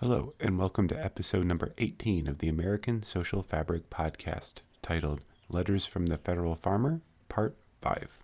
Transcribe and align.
Hello, 0.00 0.34
and 0.38 0.58
welcome 0.58 0.88
to 0.88 1.04
episode 1.04 1.46
number 1.46 1.72
18 1.78 2.28
of 2.28 2.36
the 2.36 2.48
American 2.48 3.02
Social 3.02 3.42
Fabric 3.42 3.88
podcast, 3.88 4.56
titled 4.82 5.22
Letters 5.48 5.86
from 5.86 6.04
the 6.04 6.18
Federal 6.18 6.54
Farmer, 6.54 7.00
Part 7.30 7.56
5. 7.80 8.18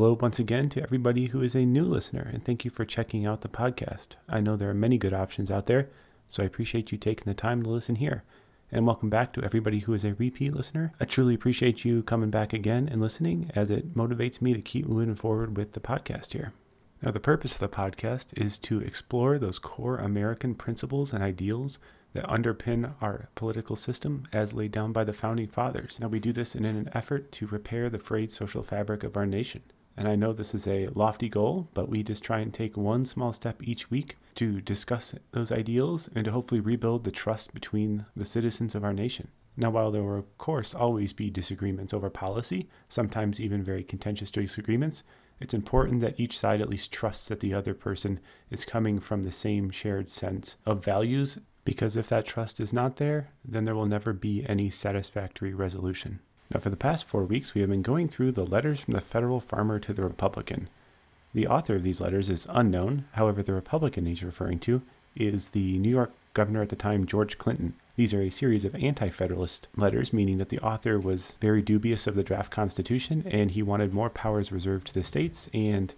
Hello, 0.00 0.16
once 0.18 0.38
again, 0.38 0.70
to 0.70 0.82
everybody 0.82 1.26
who 1.26 1.42
is 1.42 1.54
a 1.54 1.66
new 1.66 1.84
listener, 1.84 2.30
and 2.32 2.42
thank 2.42 2.64
you 2.64 2.70
for 2.70 2.86
checking 2.86 3.26
out 3.26 3.42
the 3.42 3.50
podcast. 3.50 4.12
I 4.30 4.40
know 4.40 4.56
there 4.56 4.70
are 4.70 4.74
many 4.74 4.96
good 4.96 5.12
options 5.12 5.50
out 5.50 5.66
there, 5.66 5.90
so 6.26 6.42
I 6.42 6.46
appreciate 6.46 6.90
you 6.90 6.96
taking 6.96 7.26
the 7.26 7.34
time 7.34 7.62
to 7.62 7.68
listen 7.68 7.96
here. 7.96 8.24
And 8.72 8.86
welcome 8.86 9.10
back 9.10 9.34
to 9.34 9.42
everybody 9.42 9.80
who 9.80 9.92
is 9.92 10.06
a 10.06 10.14
repeat 10.14 10.54
listener. 10.54 10.94
I 10.98 11.04
truly 11.04 11.34
appreciate 11.34 11.84
you 11.84 12.02
coming 12.02 12.30
back 12.30 12.54
again 12.54 12.88
and 12.90 12.98
listening, 12.98 13.50
as 13.54 13.70
it 13.70 13.94
motivates 13.94 14.40
me 14.40 14.54
to 14.54 14.62
keep 14.62 14.86
moving 14.86 15.14
forward 15.14 15.58
with 15.58 15.72
the 15.72 15.80
podcast 15.80 16.32
here. 16.32 16.54
Now, 17.02 17.10
the 17.10 17.20
purpose 17.20 17.52
of 17.52 17.60
the 17.60 17.68
podcast 17.68 18.28
is 18.42 18.58
to 18.60 18.80
explore 18.80 19.38
those 19.38 19.58
core 19.58 19.98
American 19.98 20.54
principles 20.54 21.12
and 21.12 21.22
ideals 21.22 21.78
that 22.14 22.24
underpin 22.24 22.94
our 23.02 23.28
political 23.34 23.76
system 23.76 24.26
as 24.32 24.54
laid 24.54 24.72
down 24.72 24.94
by 24.94 25.04
the 25.04 25.12
founding 25.12 25.48
fathers. 25.48 25.98
Now, 26.00 26.08
we 26.08 26.20
do 26.20 26.32
this 26.32 26.54
in 26.54 26.64
an 26.64 26.88
effort 26.94 27.30
to 27.32 27.46
repair 27.48 27.90
the 27.90 27.98
frayed 27.98 28.30
social 28.30 28.62
fabric 28.62 29.04
of 29.04 29.14
our 29.18 29.26
nation. 29.26 29.60
And 29.96 30.08
I 30.08 30.16
know 30.16 30.32
this 30.32 30.54
is 30.54 30.66
a 30.66 30.88
lofty 30.88 31.28
goal, 31.28 31.68
but 31.74 31.88
we 31.88 32.02
just 32.02 32.22
try 32.22 32.38
and 32.38 32.54
take 32.54 32.76
one 32.76 33.04
small 33.04 33.32
step 33.32 33.62
each 33.62 33.90
week 33.90 34.16
to 34.36 34.60
discuss 34.60 35.14
those 35.32 35.52
ideals 35.52 36.08
and 36.14 36.24
to 36.24 36.30
hopefully 36.30 36.60
rebuild 36.60 37.04
the 37.04 37.10
trust 37.10 37.52
between 37.52 38.06
the 38.16 38.24
citizens 38.24 38.74
of 38.74 38.84
our 38.84 38.94
nation. 38.94 39.28
Now, 39.56 39.70
while 39.70 39.90
there 39.90 40.02
will, 40.02 40.18
of 40.18 40.38
course, 40.38 40.74
always 40.74 41.12
be 41.12 41.28
disagreements 41.28 41.92
over 41.92 42.08
policy, 42.08 42.68
sometimes 42.88 43.40
even 43.40 43.62
very 43.62 43.82
contentious 43.82 44.30
disagreements, 44.30 45.02
it's 45.40 45.54
important 45.54 46.00
that 46.00 46.20
each 46.20 46.38
side 46.38 46.60
at 46.60 46.68
least 46.68 46.92
trusts 46.92 47.28
that 47.28 47.40
the 47.40 47.52
other 47.52 47.74
person 47.74 48.20
is 48.50 48.64
coming 48.64 49.00
from 49.00 49.22
the 49.22 49.32
same 49.32 49.70
shared 49.70 50.08
sense 50.08 50.56
of 50.64 50.84
values, 50.84 51.38
because 51.64 51.96
if 51.96 52.08
that 52.08 52.26
trust 52.26 52.60
is 52.60 52.72
not 52.72 52.96
there, 52.96 53.32
then 53.44 53.64
there 53.64 53.74
will 53.74 53.86
never 53.86 54.12
be 54.12 54.46
any 54.48 54.70
satisfactory 54.70 55.52
resolution. 55.52 56.20
Now, 56.52 56.60
for 56.60 56.70
the 56.70 56.76
past 56.76 57.06
four 57.06 57.24
weeks, 57.24 57.54
we 57.54 57.60
have 57.60 57.70
been 57.70 57.82
going 57.82 58.08
through 58.08 58.32
the 58.32 58.46
letters 58.46 58.80
from 58.80 58.92
the 58.92 59.00
federal 59.00 59.38
farmer 59.38 59.78
to 59.78 59.92
the 59.92 60.02
Republican. 60.02 60.68
The 61.32 61.46
author 61.46 61.76
of 61.76 61.84
these 61.84 62.00
letters 62.00 62.28
is 62.28 62.46
unknown. 62.50 63.04
However, 63.12 63.42
the 63.42 63.52
Republican 63.52 64.06
he's 64.06 64.24
referring 64.24 64.58
to 64.60 64.82
is 65.14 65.48
the 65.48 65.78
New 65.78 65.90
York 65.90 66.12
governor 66.34 66.62
at 66.62 66.68
the 66.68 66.76
time, 66.76 67.06
George 67.06 67.38
Clinton. 67.38 67.74
These 67.94 68.14
are 68.14 68.22
a 68.22 68.30
series 68.30 68.64
of 68.64 68.74
anti 68.74 69.10
federalist 69.10 69.68
letters, 69.76 70.12
meaning 70.12 70.38
that 70.38 70.48
the 70.48 70.58
author 70.60 70.98
was 70.98 71.36
very 71.40 71.62
dubious 71.62 72.06
of 72.06 72.14
the 72.16 72.22
draft 72.22 72.50
constitution 72.50 73.24
and 73.30 73.52
he 73.52 73.62
wanted 73.62 73.92
more 73.92 74.10
powers 74.10 74.50
reserved 74.50 74.88
to 74.88 74.94
the 74.94 75.04
states 75.04 75.48
and 75.54 75.94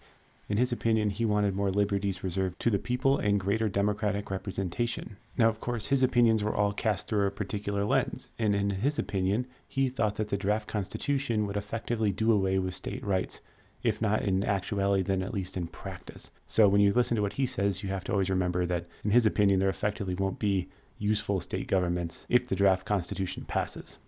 in 0.48 0.58
his 0.58 0.72
opinion, 0.72 1.10
he 1.10 1.24
wanted 1.24 1.54
more 1.54 1.70
liberties 1.70 2.24
reserved 2.24 2.60
to 2.60 2.70
the 2.70 2.78
people 2.78 3.18
and 3.18 3.40
greater 3.40 3.68
democratic 3.68 4.30
representation. 4.30 5.16
Now, 5.38 5.48
of 5.48 5.60
course, 5.60 5.86
his 5.86 6.02
opinions 6.02 6.42
were 6.42 6.54
all 6.54 6.72
cast 6.72 7.08
through 7.08 7.26
a 7.26 7.30
particular 7.30 7.84
lens, 7.84 8.28
and 8.38 8.54
in 8.54 8.70
his 8.70 8.98
opinion, 8.98 9.46
he 9.66 9.88
thought 9.88 10.16
that 10.16 10.28
the 10.28 10.36
draft 10.36 10.68
constitution 10.68 11.46
would 11.46 11.56
effectively 11.56 12.10
do 12.10 12.32
away 12.32 12.58
with 12.58 12.74
state 12.74 13.04
rights, 13.04 13.40
if 13.82 14.02
not 14.02 14.22
in 14.22 14.44
actuality, 14.44 15.02
then 15.02 15.22
at 15.22 15.34
least 15.34 15.56
in 15.56 15.68
practice. 15.68 16.30
So 16.46 16.68
when 16.68 16.80
you 16.80 16.92
listen 16.92 17.16
to 17.16 17.22
what 17.22 17.34
he 17.34 17.46
says, 17.46 17.82
you 17.82 17.88
have 17.90 18.04
to 18.04 18.12
always 18.12 18.30
remember 18.30 18.66
that, 18.66 18.86
in 19.04 19.10
his 19.10 19.26
opinion, 19.26 19.60
there 19.60 19.68
effectively 19.68 20.14
won't 20.14 20.38
be 20.38 20.68
useful 20.98 21.40
state 21.40 21.66
governments 21.66 22.26
if 22.28 22.46
the 22.46 22.54
draft 22.54 22.84
constitution 22.84 23.44
passes. 23.44 23.98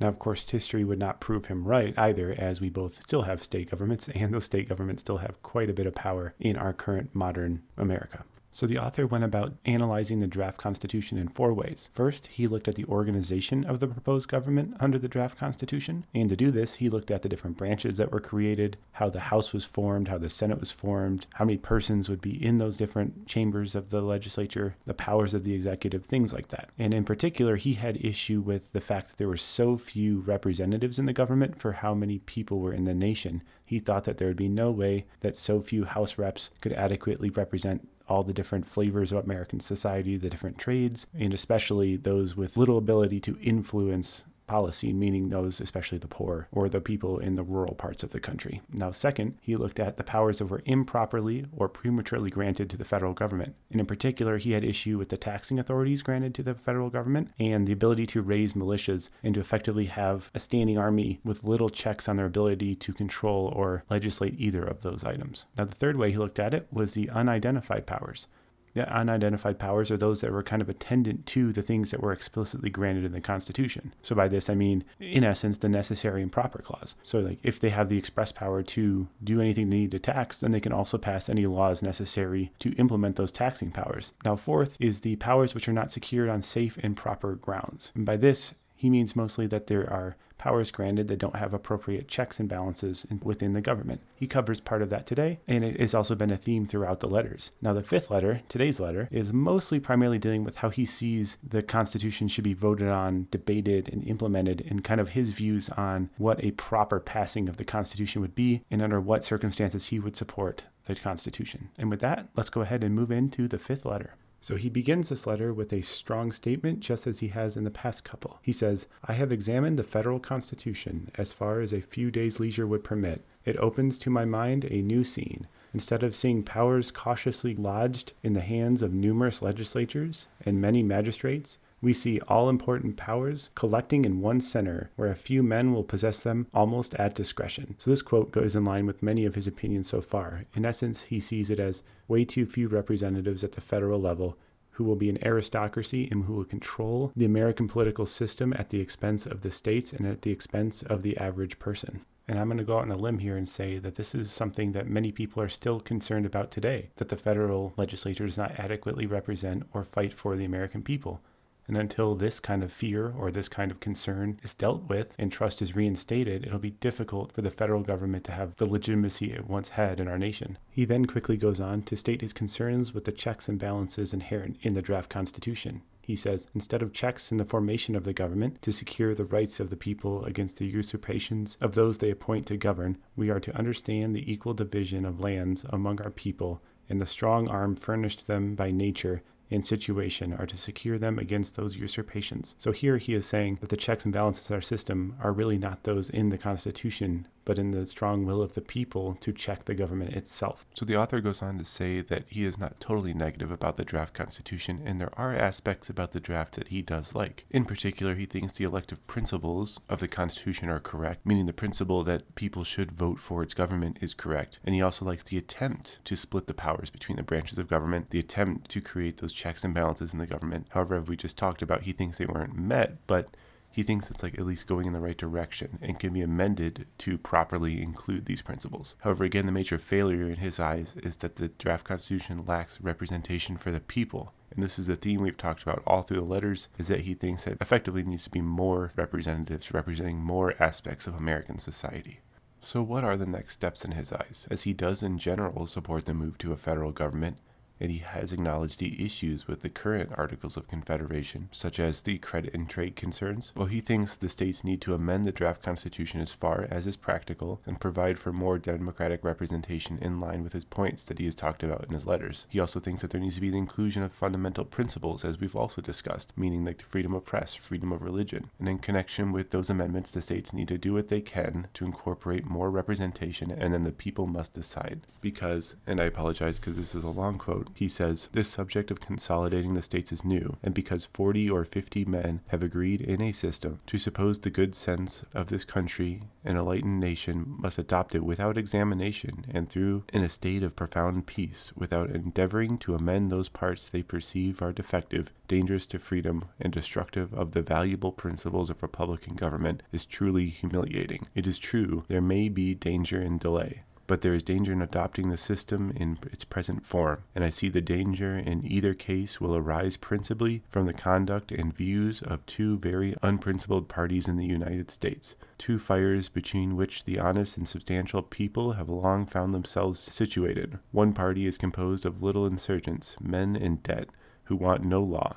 Now, 0.00 0.08
of 0.08 0.18
course, 0.18 0.48
history 0.48 0.84
would 0.84 0.98
not 0.98 1.20
prove 1.20 1.46
him 1.46 1.66
right 1.66 1.96
either, 1.96 2.34
as 2.36 2.60
we 2.60 2.68
both 2.68 3.00
still 3.00 3.22
have 3.22 3.42
state 3.42 3.70
governments, 3.70 4.08
and 4.08 4.34
those 4.34 4.44
state 4.44 4.68
governments 4.68 5.02
still 5.02 5.18
have 5.18 5.42
quite 5.42 5.70
a 5.70 5.74
bit 5.74 5.86
of 5.86 5.94
power 5.94 6.34
in 6.40 6.56
our 6.56 6.72
current 6.72 7.14
modern 7.14 7.62
America. 7.76 8.24
So 8.54 8.68
the 8.68 8.78
author 8.78 9.04
went 9.04 9.24
about 9.24 9.54
analyzing 9.64 10.20
the 10.20 10.28
draft 10.28 10.58
constitution 10.58 11.18
in 11.18 11.26
four 11.26 11.52
ways. 11.52 11.90
First, 11.92 12.28
he 12.28 12.46
looked 12.46 12.68
at 12.68 12.76
the 12.76 12.84
organization 12.84 13.64
of 13.64 13.80
the 13.80 13.88
proposed 13.88 14.28
government 14.28 14.76
under 14.78 14.96
the 14.96 15.08
draft 15.08 15.36
constitution, 15.36 16.06
and 16.14 16.28
to 16.28 16.36
do 16.36 16.52
this, 16.52 16.76
he 16.76 16.88
looked 16.88 17.10
at 17.10 17.22
the 17.22 17.28
different 17.28 17.56
branches 17.56 17.96
that 17.96 18.12
were 18.12 18.20
created, 18.20 18.76
how 18.92 19.10
the 19.10 19.18
House 19.18 19.52
was 19.52 19.64
formed, 19.64 20.06
how 20.06 20.18
the 20.18 20.30
Senate 20.30 20.60
was 20.60 20.70
formed, 20.70 21.26
how 21.34 21.44
many 21.44 21.58
persons 21.58 22.08
would 22.08 22.20
be 22.20 22.42
in 22.42 22.58
those 22.58 22.76
different 22.76 23.26
chambers 23.26 23.74
of 23.74 23.90
the 23.90 24.00
legislature, 24.00 24.76
the 24.86 24.94
powers 24.94 25.34
of 25.34 25.42
the 25.42 25.52
executive, 25.52 26.06
things 26.06 26.32
like 26.32 26.48
that. 26.48 26.70
And 26.78 26.94
in 26.94 27.02
particular, 27.02 27.56
he 27.56 27.74
had 27.74 27.96
issue 28.04 28.40
with 28.40 28.70
the 28.70 28.80
fact 28.80 29.08
that 29.08 29.16
there 29.16 29.28
were 29.28 29.36
so 29.36 29.76
few 29.76 30.20
representatives 30.20 31.00
in 31.00 31.06
the 31.06 31.12
government 31.12 31.58
for 31.58 31.72
how 31.72 31.92
many 31.92 32.20
people 32.20 32.60
were 32.60 32.72
in 32.72 32.84
the 32.84 32.94
nation. 32.94 33.42
He 33.64 33.80
thought 33.80 34.04
that 34.04 34.18
there 34.18 34.28
would 34.28 34.36
be 34.36 34.48
no 34.48 34.70
way 34.70 35.06
that 35.20 35.34
so 35.34 35.60
few 35.60 35.86
House 35.86 36.18
reps 36.18 36.50
could 36.60 36.72
adequately 36.72 37.30
represent 37.30 37.88
all 38.08 38.22
the 38.22 38.32
different 38.32 38.66
flavors 38.66 39.12
of 39.12 39.24
American 39.24 39.60
society, 39.60 40.16
the 40.16 40.30
different 40.30 40.58
trades, 40.58 41.06
and 41.18 41.32
especially 41.32 41.96
those 41.96 42.36
with 42.36 42.56
little 42.56 42.78
ability 42.78 43.20
to 43.20 43.38
influence 43.40 44.24
policy, 44.46 44.92
meaning 44.92 45.28
those, 45.28 45.60
especially 45.60 45.98
the 45.98 46.08
poor 46.08 46.48
or 46.52 46.68
the 46.68 46.80
people 46.80 47.18
in 47.18 47.34
the 47.34 47.42
rural 47.42 47.74
parts 47.74 48.02
of 48.02 48.10
the 48.10 48.20
country. 48.20 48.62
Now, 48.72 48.90
second, 48.90 49.38
he 49.40 49.56
looked 49.56 49.80
at 49.80 49.96
the 49.96 50.04
powers 50.04 50.38
that 50.38 50.46
were 50.46 50.62
improperly 50.64 51.46
or 51.56 51.68
prematurely 51.68 52.30
granted 52.30 52.70
to 52.70 52.76
the 52.76 52.84
federal 52.84 53.12
government. 53.12 53.54
And 53.70 53.80
in 53.80 53.86
particular, 53.86 54.38
he 54.38 54.52
had 54.52 54.64
issue 54.64 54.98
with 54.98 55.08
the 55.08 55.16
taxing 55.16 55.58
authorities 55.58 56.02
granted 56.02 56.34
to 56.34 56.42
the 56.42 56.54
federal 56.54 56.90
government 56.90 57.30
and 57.38 57.66
the 57.66 57.72
ability 57.72 58.06
to 58.08 58.22
raise 58.22 58.54
militias 58.54 59.10
and 59.22 59.34
to 59.34 59.40
effectively 59.40 59.86
have 59.86 60.30
a 60.34 60.38
standing 60.38 60.78
army 60.78 61.20
with 61.24 61.44
little 61.44 61.68
checks 61.68 62.08
on 62.08 62.16
their 62.16 62.26
ability 62.26 62.74
to 62.74 62.92
control 62.92 63.52
or 63.54 63.84
legislate 63.90 64.34
either 64.38 64.64
of 64.64 64.82
those 64.82 65.04
items. 65.04 65.46
Now, 65.56 65.64
the 65.64 65.74
third 65.74 65.96
way 65.96 66.10
he 66.10 66.18
looked 66.18 66.38
at 66.38 66.54
it 66.54 66.66
was 66.70 66.94
the 66.94 67.10
unidentified 67.10 67.86
powers. 67.86 68.26
The 68.74 68.92
unidentified 68.92 69.58
powers 69.58 69.90
are 69.90 69.96
those 69.96 70.20
that 70.20 70.32
were 70.32 70.42
kind 70.42 70.60
of 70.60 70.68
attendant 70.68 71.26
to 71.26 71.52
the 71.52 71.62
things 71.62 71.90
that 71.90 72.02
were 72.02 72.12
explicitly 72.12 72.70
granted 72.70 73.04
in 73.04 73.12
the 73.12 73.20
Constitution. 73.20 73.94
So 74.02 74.14
by 74.14 74.28
this, 74.28 74.50
I 74.50 74.54
mean, 74.54 74.84
in 75.00 75.24
essence, 75.24 75.58
the 75.58 75.68
necessary 75.68 76.22
and 76.22 76.30
proper 76.30 76.60
clause. 76.60 76.96
So, 77.02 77.20
like, 77.20 77.38
if 77.42 77.60
they 77.60 77.70
have 77.70 77.88
the 77.88 77.98
express 77.98 78.32
power 78.32 78.62
to 78.62 79.08
do 79.22 79.40
anything 79.40 79.70
they 79.70 79.78
need 79.78 79.92
to 79.92 79.98
tax, 79.98 80.40
then 80.40 80.50
they 80.50 80.60
can 80.60 80.72
also 80.72 80.98
pass 80.98 81.28
any 81.28 81.46
laws 81.46 81.82
necessary 81.82 82.52
to 82.58 82.74
implement 82.74 83.16
those 83.16 83.32
taxing 83.32 83.70
powers. 83.70 84.12
Now, 84.24 84.36
fourth 84.36 84.76
is 84.80 85.00
the 85.00 85.16
powers 85.16 85.54
which 85.54 85.68
are 85.68 85.72
not 85.72 85.92
secured 85.92 86.28
on 86.28 86.42
safe 86.42 86.76
and 86.82 86.96
proper 86.96 87.36
grounds. 87.36 87.92
And 87.94 88.04
by 88.04 88.16
this, 88.16 88.54
he 88.74 88.90
means 88.90 89.16
mostly 89.16 89.46
that 89.46 89.68
there 89.68 89.90
are 89.90 90.16
powers 90.44 90.70
granted 90.70 91.08
that 91.08 91.18
don't 91.18 91.36
have 91.36 91.54
appropriate 91.54 92.06
checks 92.06 92.38
and 92.38 92.50
balances 92.50 93.06
within 93.22 93.54
the 93.54 93.62
government. 93.62 94.02
He 94.14 94.26
covers 94.26 94.60
part 94.60 94.82
of 94.82 94.90
that 94.90 95.06
today, 95.06 95.38
and 95.48 95.64
it 95.64 95.80
has 95.80 95.94
also 95.94 96.14
been 96.14 96.30
a 96.30 96.36
theme 96.36 96.66
throughout 96.66 97.00
the 97.00 97.08
letters. 97.08 97.52
Now, 97.62 97.72
the 97.72 97.82
fifth 97.82 98.10
letter, 98.10 98.42
today's 98.46 98.78
letter, 98.78 99.08
is 99.10 99.32
mostly 99.32 99.80
primarily 99.80 100.18
dealing 100.18 100.44
with 100.44 100.56
how 100.56 100.68
he 100.68 100.84
sees 100.84 101.38
the 101.42 101.62
Constitution 101.62 102.28
should 102.28 102.44
be 102.44 102.52
voted 102.52 102.88
on, 102.88 103.26
debated, 103.30 103.88
and 103.88 104.06
implemented, 104.06 104.62
and 104.68 104.84
kind 104.84 105.00
of 105.00 105.10
his 105.10 105.30
views 105.30 105.70
on 105.70 106.10
what 106.18 106.44
a 106.44 106.50
proper 106.50 107.00
passing 107.00 107.48
of 107.48 107.56
the 107.56 107.64
Constitution 107.64 108.20
would 108.20 108.34
be 108.34 108.64
and 108.70 108.82
under 108.82 109.00
what 109.00 109.24
circumstances 109.24 109.86
he 109.86 109.98
would 109.98 110.14
support 110.14 110.66
the 110.84 110.94
Constitution. 110.94 111.70
And 111.78 111.88
with 111.88 112.00
that, 112.00 112.28
let's 112.36 112.50
go 112.50 112.60
ahead 112.60 112.84
and 112.84 112.94
move 112.94 113.10
into 113.10 113.48
the 113.48 113.58
fifth 113.58 113.86
letter. 113.86 114.14
So 114.44 114.56
he 114.56 114.68
begins 114.68 115.08
this 115.08 115.26
letter 115.26 115.54
with 115.54 115.72
a 115.72 115.80
strong 115.80 116.30
statement, 116.30 116.80
just 116.80 117.06
as 117.06 117.20
he 117.20 117.28
has 117.28 117.56
in 117.56 117.64
the 117.64 117.70
past 117.70 118.04
couple. 118.04 118.40
He 118.42 118.52
says, 118.52 118.86
I 119.02 119.14
have 119.14 119.32
examined 119.32 119.78
the 119.78 119.82
federal 119.82 120.20
constitution 120.20 121.10
as 121.14 121.32
far 121.32 121.60
as 121.60 121.72
a 121.72 121.80
few 121.80 122.10
days' 122.10 122.38
leisure 122.38 122.66
would 122.66 122.84
permit. 122.84 123.24
It 123.46 123.56
opens 123.56 123.96
to 123.96 124.10
my 124.10 124.26
mind 124.26 124.66
a 124.66 124.82
new 124.82 125.02
scene. 125.02 125.48
Instead 125.72 126.02
of 126.02 126.14
seeing 126.14 126.42
powers 126.42 126.90
cautiously 126.90 127.54
lodged 127.54 128.12
in 128.22 128.34
the 128.34 128.42
hands 128.42 128.82
of 128.82 128.92
numerous 128.92 129.40
legislatures 129.40 130.26
and 130.44 130.60
many 130.60 130.82
magistrates, 130.82 131.56
we 131.84 131.92
see 131.92 132.18
all 132.26 132.48
important 132.48 132.96
powers 132.96 133.50
collecting 133.54 134.04
in 134.04 134.20
one 134.20 134.40
center 134.40 134.90
where 134.96 135.10
a 135.10 135.14
few 135.14 135.42
men 135.42 135.72
will 135.72 135.84
possess 135.84 136.22
them 136.22 136.46
almost 136.54 136.94
at 136.94 137.14
discretion. 137.14 137.76
So, 137.78 137.90
this 137.90 138.02
quote 138.02 138.32
goes 138.32 138.56
in 138.56 138.64
line 138.64 138.86
with 138.86 139.02
many 139.02 139.26
of 139.26 139.34
his 139.34 139.46
opinions 139.46 139.88
so 139.88 140.00
far. 140.00 140.46
In 140.54 140.64
essence, 140.64 141.02
he 141.02 141.20
sees 141.20 141.50
it 141.50 141.60
as 141.60 141.82
way 142.08 142.24
too 142.24 142.46
few 142.46 142.68
representatives 142.68 143.44
at 143.44 143.52
the 143.52 143.60
federal 143.60 144.00
level 144.00 144.38
who 144.72 144.84
will 144.84 144.96
be 144.96 145.10
an 145.10 145.24
aristocracy 145.24 146.08
and 146.10 146.24
who 146.24 146.32
will 146.32 146.44
control 146.44 147.12
the 147.14 147.24
American 147.24 147.68
political 147.68 148.06
system 148.06 148.52
at 148.56 148.70
the 148.70 148.80
expense 148.80 149.26
of 149.26 149.42
the 149.42 149.50
states 149.50 149.92
and 149.92 150.06
at 150.06 150.22
the 150.22 150.32
expense 150.32 150.82
of 150.82 151.02
the 151.02 151.16
average 151.18 151.58
person. 151.58 152.00
And 152.26 152.38
I'm 152.38 152.48
going 152.48 152.58
to 152.58 152.64
go 152.64 152.78
out 152.78 152.84
on 152.84 152.90
a 152.90 152.96
limb 152.96 153.18
here 153.18 153.36
and 153.36 153.48
say 153.48 153.78
that 153.78 153.96
this 153.96 154.14
is 154.14 154.32
something 154.32 154.72
that 154.72 154.88
many 154.88 155.12
people 155.12 155.42
are 155.42 155.48
still 155.48 155.78
concerned 155.78 156.24
about 156.24 156.50
today 156.50 156.90
that 156.96 157.08
the 157.08 157.16
federal 157.16 157.74
legislature 157.76 158.24
does 158.24 158.38
not 158.38 158.58
adequately 158.58 159.06
represent 159.06 159.64
or 159.74 159.84
fight 159.84 160.12
for 160.12 160.34
the 160.34 160.44
American 160.44 160.82
people. 160.82 161.20
And 161.66 161.76
until 161.76 162.14
this 162.14 162.40
kind 162.40 162.62
of 162.62 162.72
fear 162.72 163.14
or 163.16 163.30
this 163.30 163.48
kind 163.48 163.70
of 163.70 163.80
concern 163.80 164.38
is 164.42 164.54
dealt 164.54 164.84
with 164.84 165.14
and 165.18 165.32
trust 165.32 165.62
is 165.62 165.74
reinstated, 165.74 166.44
it'll 166.44 166.58
be 166.58 166.72
difficult 166.72 167.32
for 167.32 167.42
the 167.42 167.50
federal 167.50 167.82
government 167.82 168.24
to 168.24 168.32
have 168.32 168.56
the 168.56 168.66
legitimacy 168.66 169.32
it 169.32 169.48
once 169.48 169.70
had 169.70 169.98
in 169.98 170.08
our 170.08 170.18
nation. 170.18 170.58
He 170.70 170.84
then 170.84 171.06
quickly 171.06 171.36
goes 171.36 171.60
on 171.60 171.82
to 171.82 171.96
state 171.96 172.20
his 172.20 172.32
concerns 172.32 172.92
with 172.92 173.04
the 173.04 173.12
checks 173.12 173.48
and 173.48 173.58
balances 173.58 174.12
inherent 174.12 174.58
in 174.62 174.74
the 174.74 174.82
draft 174.82 175.08
constitution. 175.08 175.82
He 176.02 176.16
says, 176.16 176.46
instead 176.54 176.82
of 176.82 176.92
checks 176.92 177.32
in 177.32 177.38
the 177.38 177.46
formation 177.46 177.96
of 177.96 178.04
the 178.04 178.12
government 178.12 178.60
to 178.60 178.72
secure 178.72 179.14
the 179.14 179.24
rights 179.24 179.58
of 179.58 179.70
the 179.70 179.76
people 179.76 180.22
against 180.26 180.58
the 180.58 180.66
usurpations 180.66 181.56
of 181.62 181.74
those 181.74 181.96
they 181.96 182.10
appoint 182.10 182.44
to 182.48 182.58
govern, 182.58 182.98
we 183.16 183.30
are 183.30 183.40
to 183.40 183.56
understand 183.56 184.14
the 184.14 184.30
equal 184.30 184.52
division 184.52 185.06
of 185.06 185.20
lands 185.20 185.64
among 185.70 186.02
our 186.02 186.10
people 186.10 186.60
and 186.88 187.00
the 187.00 187.06
strong 187.06 187.48
arm 187.48 187.76
furnished 187.76 188.26
them 188.26 188.54
by 188.54 188.70
nature 188.70 189.22
and 189.54 189.64
situation 189.64 190.32
are 190.34 190.46
to 190.46 190.56
secure 190.56 190.98
them 190.98 191.18
against 191.18 191.56
those 191.56 191.76
usurpations. 191.76 192.54
So 192.58 192.72
here 192.72 192.98
he 192.98 193.14
is 193.14 193.24
saying 193.24 193.58
that 193.60 193.70
the 193.70 193.76
checks 193.76 194.04
and 194.04 194.12
balances 194.12 194.46
of 194.46 194.54
our 194.54 194.60
system 194.60 195.16
are 195.22 195.32
really 195.32 195.58
not 195.58 195.84
those 195.84 196.10
in 196.10 196.30
the 196.30 196.38
Constitution, 196.38 197.26
but 197.44 197.58
in 197.58 197.70
the 197.70 197.86
strong 197.86 198.24
will 198.24 198.42
of 198.42 198.54
the 198.54 198.60
people 198.60 199.16
to 199.20 199.32
check 199.32 199.64
the 199.64 199.74
government 199.74 200.14
itself. 200.14 200.66
So 200.74 200.84
the 200.84 200.96
author 200.96 201.20
goes 201.20 201.42
on 201.42 201.58
to 201.58 201.64
say 201.64 202.00
that 202.00 202.24
he 202.28 202.44
is 202.44 202.58
not 202.58 202.80
totally 202.80 203.14
negative 203.14 203.50
about 203.50 203.76
the 203.76 203.84
draft 203.84 204.14
constitution, 204.14 204.82
and 204.84 205.00
there 205.00 205.12
are 205.18 205.34
aspects 205.34 205.88
about 205.88 206.12
the 206.12 206.20
draft 206.20 206.54
that 206.54 206.68
he 206.68 206.82
does 206.82 207.14
like. 207.14 207.44
In 207.50 207.64
particular, 207.64 208.14
he 208.14 208.26
thinks 208.26 208.54
the 208.54 208.64
elective 208.64 209.06
principles 209.06 209.80
of 209.88 210.00
the 210.00 210.08
constitution 210.08 210.68
are 210.68 210.80
correct, 210.80 211.24
meaning 211.24 211.46
the 211.46 211.52
principle 211.52 212.02
that 212.04 212.34
people 212.34 212.64
should 212.64 212.92
vote 212.92 213.20
for 213.20 213.42
its 213.42 213.54
government 213.54 213.98
is 214.00 214.14
correct. 214.14 214.58
And 214.64 214.74
he 214.74 214.82
also 214.82 215.04
likes 215.04 215.24
the 215.24 215.38
attempt 215.38 216.04
to 216.04 216.16
split 216.16 216.46
the 216.46 216.54
powers 216.54 216.90
between 216.90 217.16
the 217.16 217.22
branches 217.22 217.58
of 217.58 217.68
government, 217.68 218.10
the 218.10 218.18
attempt 218.18 218.70
to 218.70 218.80
create 218.80 219.18
those 219.18 219.32
checks 219.32 219.64
and 219.64 219.74
balances 219.74 220.12
in 220.12 220.18
the 220.18 220.26
government. 220.26 220.66
However, 220.70 221.00
we 221.00 221.16
just 221.16 221.36
talked 221.36 221.62
about, 221.62 221.82
he 221.82 221.92
thinks 221.92 222.18
they 222.18 222.26
weren't 222.26 222.56
met, 222.56 223.06
but 223.06 223.28
he 223.74 223.82
thinks 223.82 224.08
it's 224.08 224.22
like 224.22 224.38
at 224.38 224.46
least 224.46 224.68
going 224.68 224.86
in 224.86 224.92
the 224.92 225.00
right 225.00 225.18
direction 225.18 225.80
and 225.82 225.98
can 225.98 226.12
be 226.12 226.20
amended 226.20 226.86
to 226.98 227.18
properly 227.18 227.82
include 227.82 228.26
these 228.26 228.40
principles. 228.40 228.94
However, 229.00 229.24
again, 229.24 229.46
the 229.46 229.52
major 229.52 229.78
failure 229.78 230.28
in 230.28 230.36
his 230.36 230.60
eyes 230.60 230.94
is 231.02 231.16
that 231.16 231.34
the 231.36 231.48
draft 231.48 231.84
constitution 231.84 232.44
lacks 232.46 232.80
representation 232.80 233.56
for 233.56 233.72
the 233.72 233.80
people. 233.80 234.32
And 234.52 234.62
this 234.62 234.78
is 234.78 234.88
a 234.88 234.94
theme 234.94 235.22
we've 235.22 235.36
talked 235.36 235.64
about 235.64 235.82
all 235.88 236.02
through 236.02 236.18
the 236.18 236.22
letters, 236.22 236.68
is 236.78 236.86
that 236.86 237.00
he 237.00 237.14
thinks 237.14 237.42
that 237.44 237.58
effectively 237.60 238.04
needs 238.04 238.22
to 238.22 238.30
be 238.30 238.40
more 238.40 238.92
representatives 238.94 239.74
representing 239.74 240.18
more 240.18 240.54
aspects 240.62 241.08
of 241.08 241.16
American 241.16 241.58
society. 241.58 242.20
So, 242.60 242.80
what 242.80 243.02
are 243.02 243.16
the 243.16 243.26
next 243.26 243.54
steps 243.54 243.84
in 243.84 243.90
his 243.90 244.12
eyes? 244.12 244.46
As 244.52 244.62
he 244.62 244.72
does 244.72 245.02
in 245.02 245.18
general 245.18 245.66
support 245.66 246.04
the 246.04 246.14
move 246.14 246.38
to 246.38 246.52
a 246.52 246.56
federal 246.56 246.92
government, 246.92 247.38
and 247.84 247.92
he 247.92 247.98
has 247.98 248.32
acknowledged 248.32 248.78
the 248.78 249.04
issues 249.04 249.46
with 249.46 249.60
the 249.60 249.68
current 249.68 250.10
Articles 250.16 250.56
of 250.56 250.68
Confederation, 250.68 251.50
such 251.52 251.78
as 251.78 252.00
the 252.00 252.16
credit 252.16 252.54
and 252.54 252.66
trade 252.66 252.96
concerns. 252.96 253.52
While 253.54 253.66
he 253.66 253.82
thinks 253.82 254.16
the 254.16 254.30
states 254.30 254.64
need 254.64 254.80
to 254.80 254.94
amend 254.94 255.26
the 255.26 255.32
draft 255.32 255.62
constitution 255.62 256.22
as 256.22 256.32
far 256.32 256.66
as 256.70 256.86
is 256.86 256.96
practical 256.96 257.60
and 257.66 257.78
provide 257.78 258.18
for 258.18 258.32
more 258.32 258.58
democratic 258.58 259.22
representation 259.22 259.98
in 260.00 260.18
line 260.18 260.42
with 260.42 260.54
his 260.54 260.64
points 260.64 261.04
that 261.04 261.18
he 261.18 261.26
has 261.26 261.34
talked 261.34 261.62
about 261.62 261.84
in 261.84 261.92
his 261.92 262.06
letters. 262.06 262.46
He 262.48 262.58
also 262.58 262.80
thinks 262.80 263.02
that 263.02 263.10
there 263.10 263.20
needs 263.20 263.34
to 263.34 263.42
be 263.42 263.50
the 263.50 263.58
inclusion 263.58 264.02
of 264.02 264.14
fundamental 264.14 264.64
principles, 264.64 265.22
as 265.22 265.38
we've 265.38 265.54
also 265.54 265.82
discussed, 265.82 266.32
meaning 266.38 266.64
like 266.64 266.78
the 266.78 266.84
freedom 266.84 267.12
of 267.12 267.26
press, 267.26 267.52
freedom 267.52 267.92
of 267.92 268.00
religion. 268.00 268.48
And 268.58 268.66
in 268.66 268.78
connection 268.78 269.30
with 269.30 269.50
those 269.50 269.68
amendments, 269.68 270.10
the 270.10 270.22
states 270.22 270.54
need 270.54 270.68
to 270.68 270.78
do 270.78 270.94
what 270.94 271.08
they 271.08 271.20
can 271.20 271.68
to 271.74 271.84
incorporate 271.84 272.46
more 272.46 272.70
representation, 272.70 273.50
and 273.50 273.74
then 273.74 273.82
the 273.82 273.92
people 273.92 274.26
must 274.26 274.54
decide. 274.54 275.02
Because, 275.20 275.76
and 275.86 276.00
I 276.00 276.04
apologize 276.04 276.58
because 276.58 276.78
this 276.78 276.94
is 276.94 277.04
a 277.04 277.10
long 277.10 277.36
quote, 277.36 277.73
he 277.74 277.88
says, 277.88 278.28
This 278.32 278.48
subject 278.48 278.90
of 278.90 279.00
consolidating 279.00 279.74
the 279.74 279.82
states 279.82 280.12
is 280.12 280.24
new, 280.24 280.56
and 280.62 280.72
because 280.72 281.06
40 281.06 281.50
or 281.50 281.64
50 281.64 282.04
men 282.04 282.40
have 282.48 282.62
agreed 282.62 283.00
in 283.00 283.20
a 283.20 283.32
system 283.32 283.80
to 283.86 283.98
suppose 283.98 284.40
the 284.40 284.50
good 284.50 284.74
sense 284.74 285.24
of 285.34 285.48
this 285.48 285.64
country 285.64 286.22
and 286.44 286.56
enlightened 286.56 287.00
nation 287.00 287.56
must 287.58 287.78
adopt 287.78 288.14
it 288.14 288.24
without 288.24 288.56
examination 288.56 289.44
and 289.50 289.68
through 289.68 290.04
in 290.12 290.22
a 290.22 290.28
state 290.28 290.62
of 290.62 290.76
profound 290.76 291.26
peace, 291.26 291.72
without 291.74 292.10
endeavoring 292.10 292.78
to 292.78 292.94
amend 292.94 293.30
those 293.30 293.48
parts 293.48 293.88
they 293.88 294.02
perceive 294.02 294.62
are 294.62 294.72
defective, 294.72 295.32
dangerous 295.48 295.86
to 295.86 295.98
freedom, 295.98 296.44
and 296.60 296.72
destructive 296.72 297.34
of 297.34 297.52
the 297.52 297.62
valuable 297.62 298.12
principles 298.12 298.70
of 298.70 298.82
republican 298.82 299.34
government, 299.34 299.82
is 299.92 300.04
truly 300.04 300.48
humiliating. 300.48 301.22
It 301.34 301.46
is 301.46 301.58
true, 301.58 302.04
there 302.08 302.20
may 302.20 302.48
be 302.48 302.74
danger 302.74 303.20
in 303.20 303.38
delay 303.38 303.82
but 304.06 304.20
there 304.20 304.34
is 304.34 304.42
danger 304.42 304.72
in 304.72 304.82
adopting 304.82 305.30
the 305.30 305.36
system 305.36 305.92
in 305.96 306.18
its 306.30 306.44
present 306.44 306.84
form, 306.84 307.22
and 307.34 307.44
I 307.44 307.50
see 307.50 307.68
the 307.68 307.80
danger 307.80 308.36
in 308.36 308.64
either 308.64 308.94
case 308.94 309.40
will 309.40 309.56
arise 309.56 309.96
principally 309.96 310.62
from 310.68 310.86
the 310.86 310.92
conduct 310.92 311.50
and 311.52 311.74
views 311.74 312.22
of 312.22 312.44
two 312.46 312.78
very 312.78 313.16
unprincipled 313.22 313.88
parties 313.88 314.28
in 314.28 314.36
the 314.36 314.46
United 314.46 314.90
States, 314.90 315.34
two 315.58 315.78
fires 315.78 316.28
between 316.28 316.76
which 316.76 317.04
the 317.04 317.18
honest 317.18 317.56
and 317.56 317.66
substantial 317.66 318.22
people 318.22 318.72
have 318.72 318.88
long 318.88 319.26
found 319.26 319.54
themselves 319.54 320.00
situated. 320.00 320.78
One 320.92 321.12
party 321.12 321.46
is 321.46 321.58
composed 321.58 322.04
of 322.04 322.22
little 322.22 322.46
insurgents, 322.46 323.16
men 323.20 323.56
in 323.56 323.76
debt, 323.76 324.08
who 324.44 324.56
want 324.56 324.84
no 324.84 325.02
law, 325.02 325.36